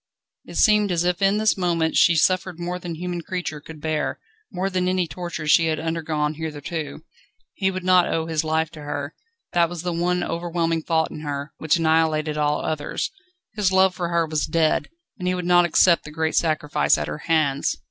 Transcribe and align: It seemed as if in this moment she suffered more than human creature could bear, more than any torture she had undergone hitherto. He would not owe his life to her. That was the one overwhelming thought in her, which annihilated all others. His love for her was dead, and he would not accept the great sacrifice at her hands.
It 0.45 0.55
seemed 0.57 0.91
as 0.91 1.03
if 1.03 1.21
in 1.21 1.37
this 1.37 1.55
moment 1.55 1.95
she 1.95 2.15
suffered 2.15 2.59
more 2.59 2.79
than 2.79 2.95
human 2.95 3.21
creature 3.21 3.59
could 3.61 3.79
bear, 3.79 4.17
more 4.51 4.67
than 4.67 4.87
any 4.87 5.05
torture 5.05 5.45
she 5.45 5.67
had 5.67 5.79
undergone 5.79 6.33
hitherto. 6.33 7.03
He 7.53 7.69
would 7.69 7.83
not 7.83 8.11
owe 8.11 8.25
his 8.25 8.43
life 8.43 8.71
to 8.71 8.81
her. 8.81 9.13
That 9.53 9.69
was 9.69 9.83
the 9.83 9.93
one 9.93 10.23
overwhelming 10.23 10.81
thought 10.81 11.11
in 11.11 11.19
her, 11.19 11.53
which 11.59 11.75
annihilated 11.77 12.35
all 12.35 12.65
others. 12.65 13.11
His 13.53 13.71
love 13.71 13.93
for 13.93 14.09
her 14.09 14.25
was 14.25 14.47
dead, 14.47 14.89
and 15.19 15.27
he 15.27 15.35
would 15.35 15.45
not 15.45 15.65
accept 15.65 16.03
the 16.03 16.09
great 16.11 16.33
sacrifice 16.33 16.97
at 16.97 17.07
her 17.07 17.19
hands. 17.19 17.77